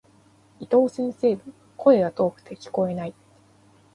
[0.59, 1.41] 伊藤先生の、
[1.77, 3.13] 声が遠くて聞こえない。